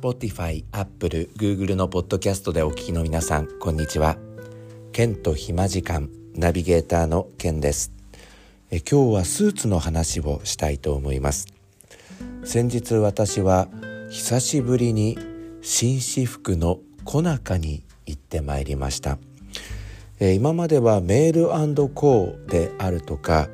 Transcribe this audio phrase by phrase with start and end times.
[0.00, 4.16] Spotify、Apple、Google のポッドキャストでお聞きの皆さんこんにちは。
[4.92, 7.92] ケンと暇時間ナビゲーターのケンです。
[8.70, 11.48] え今日はスーツの話をしたいと思います。
[12.44, 13.68] 先日私は
[14.08, 15.18] 久しぶりに
[15.60, 19.18] 紳士服のコナカに行ってまいりました。
[20.18, 21.32] え今まではメー
[21.74, 23.50] ルコーであるとか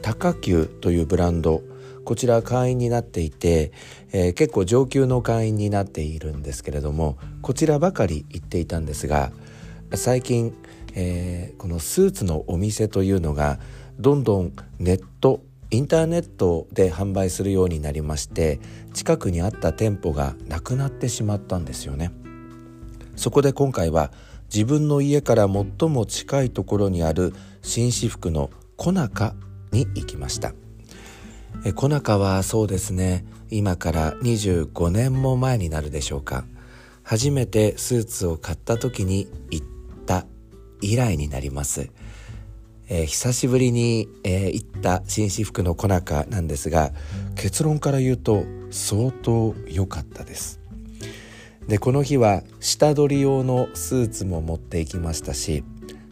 [0.00, 1.60] 高級というブランド
[2.04, 3.72] こちら会員になっていて、
[4.12, 9.32] えー、結構上級の会員になっているんですけれどもこちらばかり行っていたんですが
[9.94, 10.54] 最近、
[10.94, 13.58] えー、このスーツのお店というのが
[13.98, 18.60] どんどんネットインターネットで販売するようになりまして
[18.92, 22.12] 近くにあった店舗がなくなってしまったんですよね。
[23.16, 24.12] そこで今回は
[24.52, 29.34] 自分の家から最も近いところにある紳士服のコナカ
[29.70, 30.52] に行きました。
[31.64, 33.24] えコナカはそうですね。
[33.50, 36.44] 今から25年も前になるでしょうか。
[37.02, 39.66] 初めてスーツを買った時に行っ
[40.06, 40.26] た
[40.80, 41.90] 以来になります、
[42.88, 46.92] え、久しぶりに、えー、行った紳士服のコナカなんですが
[47.36, 50.60] 結論から言うと相当良かったです。
[51.68, 55.62] でこの日は下取り用のスーツも持っていきましたし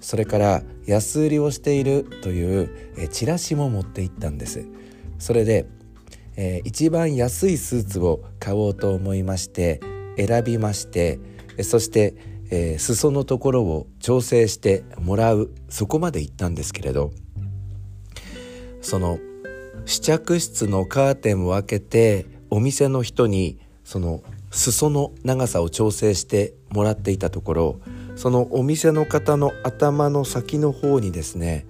[0.00, 4.64] それから安売りをしているという、えチラシも持って行ったんです。
[5.18, 5.66] それで、
[6.36, 9.80] えー、一番安いスーツを買おうと思いまして
[10.16, 11.18] 選びまして
[11.62, 12.14] そして、
[12.50, 17.12] えー、裾のところを調整してもらうそこまで行ったんですけれど
[18.80, 19.18] その
[19.84, 27.80] 試着室のカーテンを開けてお店の人にその裾の長さを調整してもらっていたところ
[28.16, 31.66] そのお店の方の頭の先の方にですね、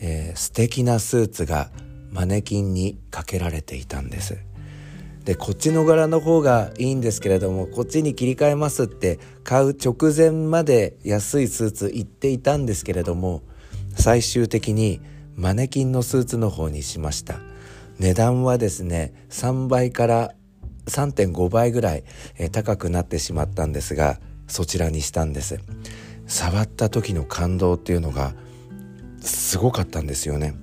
[0.00, 1.70] えー、素敵なスーツが
[2.10, 4.38] マネキンにかけられていたんです。
[5.24, 13.42] でこっちの柄の方がいいんですけれどもこっちに切り替えますって買う直前まで安いスーツ行っていたんですけれども
[13.96, 15.00] 最終的に
[15.36, 17.40] マネキンのスーツの方にしました。
[17.98, 20.34] 値段はですね3倍から
[20.86, 22.04] 3.5倍ぐらい、
[22.36, 24.18] え高くなってしまったんですが
[24.48, 25.60] そちらにしたんです。
[26.26, 28.34] 触った時の感動っていうのが
[29.20, 30.54] すごかったんですよね。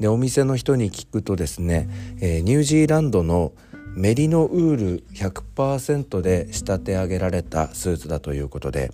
[0.00, 1.88] でお店の人に聞くとですね、
[2.20, 3.52] えー、ニュージーランドの
[3.96, 8.92] メリノウール100%で仕立て上げられたスーツだということで、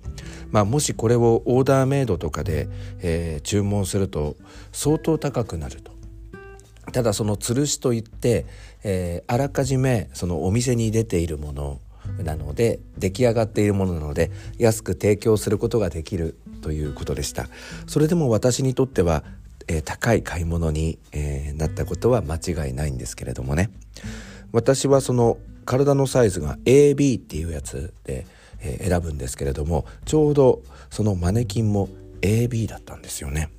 [0.49, 2.69] まあ、もしこれをオーダーメイドとかで、
[3.01, 4.37] えー、注文すると
[4.71, 5.91] 相当高くなると。
[6.93, 8.45] ただその吊るしといって、
[8.83, 11.79] えー、あらかじめそのお店に出ているもの
[12.23, 17.47] なので出来上がっているものなので安く提供することができるということでした
[17.87, 19.23] それでも私にとっては
[19.67, 23.71] えー、高い買い物に、えー、なったことは間違いないんですけれどもね
[24.51, 28.25] 私はその体のサイズが AB っていうやつで、
[28.61, 31.89] えー、選ぶんですけれどもちょうどそのマネキンも
[32.21, 33.49] AB だったんですよね。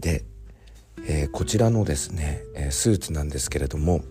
[0.00, 0.24] で、
[1.06, 4.02] えー、こちらのですね、えー、スーツなんですけれども、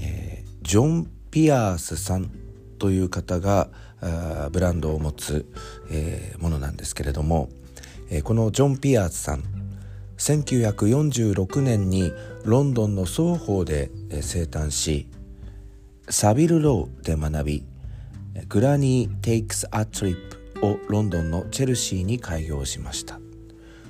[0.00, 2.30] えー、ジョン・ピアースさん
[2.78, 3.68] という方が
[4.50, 5.50] ブランドを持つ、
[5.90, 7.48] えー、ものなんですけれども、
[8.22, 9.54] このジョン・ピアーズさん。
[10.18, 12.12] 1946年に
[12.44, 13.90] ロンドンの双方で
[14.22, 15.08] 生誕し
[16.08, 17.64] サビル・ローで学び
[18.48, 20.16] グラニー・テイクス・ア・トリッ
[20.60, 23.20] プをロンドンのチェルシーに開業しました。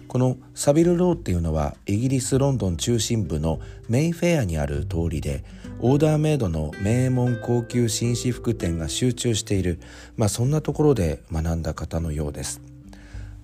[0.08, 3.58] このサビル・ローっていうのはイギリス・ロンドン中心部の
[3.88, 5.44] メイフェアにある通りで
[5.80, 9.80] オーダーメイドの名門高級紳士服店が集中している、
[10.16, 12.73] まあ、そんなところで学んだ方のようです。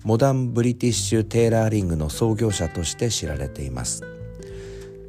[0.03, 4.03] モダンブリティッシュ・テーラーリングの創業者として知られています。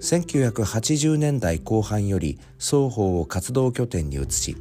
[0.00, 4.56] 1980年代後半より双方を活動拠点に移し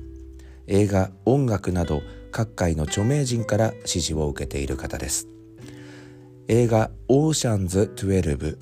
[0.67, 5.27] 映画音楽など各界の著名人から支持を受けている方です。
[6.47, 8.57] 映画「オーシャンズ12」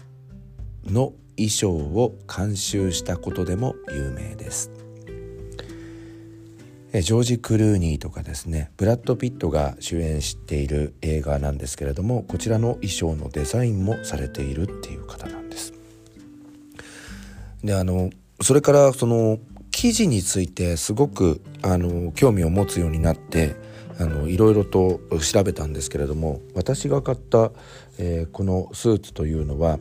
[0.91, 4.78] の衣装を監修したことでも有名です。
[6.91, 15.73] ジョージ・クルーニーとかですねブラッド・ピットが主演している映画なんですけれどもこちらの衣装のデザインもされているっていう方なんです。
[17.63, 18.09] であの
[18.41, 19.37] それからその
[19.69, 23.55] 記事についてすごくあの興味を持つようになって
[23.99, 27.51] あのいろいろと調べたんですけれども私が買った、
[27.97, 29.77] えー、このスーツというのは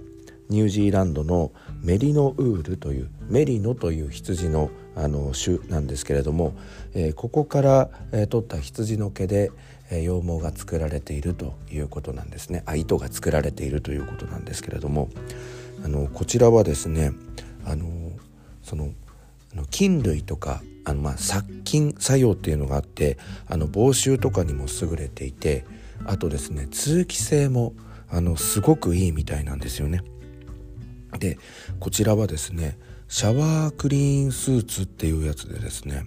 [0.48, 1.52] ニュージーランドの
[1.82, 6.54] メリノウールというメリノという羊のあの種なんですけれども、
[6.92, 9.52] えー、ここから、えー、取った羊の毛で、
[9.90, 15.08] えー、羊毛が作られているということなんですねあ糸が作られているということなんですけれども
[15.84, 17.12] あのこちらはですね
[17.64, 17.86] あの
[18.64, 18.90] その
[19.70, 25.64] 菌類とかあのまあ殺菌作用っていうのがあってあの防臭とかにも優れていて
[26.06, 27.72] あとですね通気性も
[28.10, 30.02] あのすごくいいみたいなんですよね。
[31.18, 31.38] で
[31.80, 32.78] こちらはですね
[33.08, 36.06] シャワークリーンスーツっていうやつでですね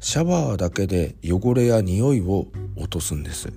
[0.00, 3.52] シャワーだけで汚れや匂いを落とすんです、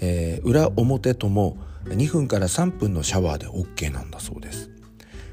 [0.00, 4.70] えー、裏表とも2分から3分のシャワーで OK なんだそうです。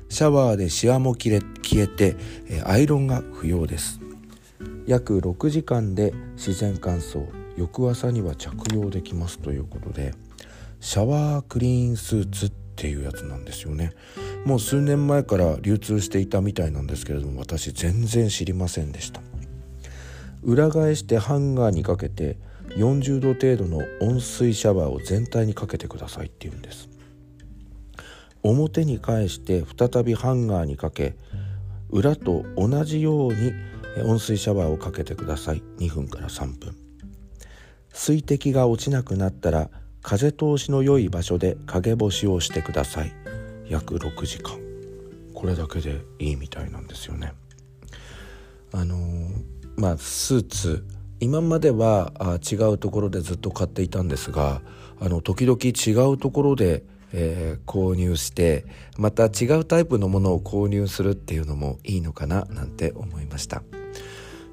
[0.10, 2.18] シャワーでシワも消えて、
[2.50, 4.02] え、アイロンが不要です。
[4.86, 7.26] 約6時間で自然乾燥
[7.56, 10.14] 翌朝には着用できますということで
[10.80, 13.94] シャワークリーンスーツっていうやつなんですよね。
[14.46, 19.22] もう数年前から流通していたみたいなんですけれども私全然知りませんでした。
[20.44, 22.38] 裏返してハンガーにかけて
[22.70, 26.90] 40度程度の温水シャワーを全体にかけてくださいって言うんです。
[28.44, 31.16] 表に返して再びハンガーにかけ
[31.90, 33.52] 裏と同じように
[34.06, 35.62] 温水シャワーをかけてください。
[35.78, 36.76] 2分から3分。
[37.94, 39.70] 水滴が落ちなくなったら
[40.02, 43.14] 風通しの良い場所で陰干しをしてください。
[43.70, 44.60] 約6時間。
[45.34, 47.34] これだけでいいみたいなんですよね。
[48.74, 49.30] あのー、
[49.78, 50.86] まあスーツ。
[51.20, 54.64] 今まではあ違うところでずっと買っていたんですが
[55.00, 56.84] あの時々違うところで、
[57.14, 58.66] えー、購入して
[58.98, 63.62] また違うタイプのものを購入するっていうのもいいのかななんて思いました。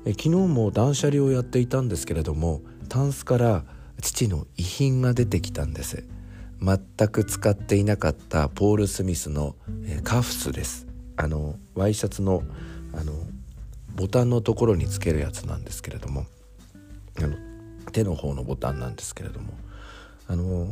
[0.04, 3.64] え昨日も断捨離をやっていたんですけれどもタンスから
[4.00, 6.04] 父の遺品が出てきたんです。
[6.60, 9.54] 全く使っていなかったポール・スミスの、
[10.02, 10.86] カフスです。
[11.16, 12.42] あのワイシャツの
[12.92, 13.12] あの
[13.96, 16.26] ボタンのところにつけるやつなんですけれども。
[17.20, 17.36] あの
[17.92, 19.52] 手の方のボタンなんですけれども。
[20.28, 20.68] あの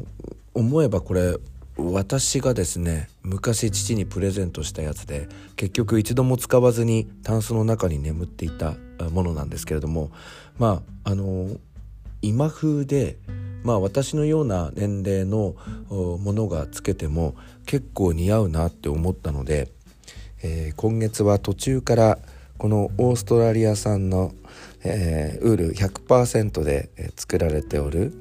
[0.54, 1.36] 思えばこれ
[1.76, 8.74] 私がですね昔父にプレゼントしたやつで結局一度も使わずにタンスの中に眠っていた
[9.10, 10.10] ものなんですけれども。
[10.58, 11.48] まああの
[12.22, 13.18] 今風で
[13.62, 15.56] まあ私のような年齢の
[15.88, 17.34] ものがつけても
[17.66, 19.68] 結構似合うなって思ったので、
[20.42, 22.18] えー、今月は途中から
[22.58, 24.32] このオーストラリア産の、
[24.84, 28.12] えー、ウール100%で作られておる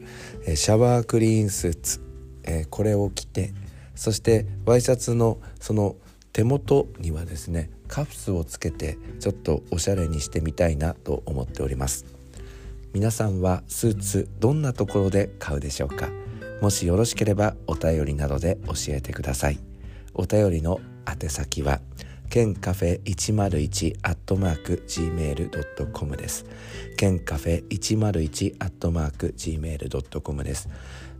[0.55, 2.01] シャワークリーンスーツ、
[2.43, 3.53] え、これを着て
[3.95, 5.95] そしてワイシャツのその
[6.33, 12.05] 手元にはですねカフスをつけてちょっとおしゃれにしてみたいなと思っております。
[12.95, 16.09] 皆さんはスーツどんなところで買うでしょうか？
[16.61, 19.59] もしよろしければお便りなどで教えてください
[20.13, 21.81] お便りの宛先は
[22.31, 26.45] 「ケンカフェ101アットマーク gmail.com です。
[26.95, 30.69] ケンカフェ101アットマーク gmail.com です。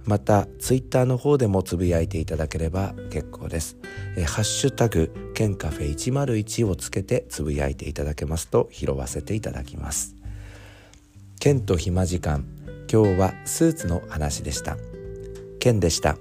[0.06, 3.76] また、ツイッターの方でもつぶやいていただければ結構です。
[4.16, 10.16] えハッシュタグ、ケンカフェ101をつけてつぶやいていただけますと拾わせていただきます。
[11.46, 12.44] 剣と暇時間、
[12.92, 14.78] 今日はスーツの話でした。
[15.60, 16.18] 剣でした。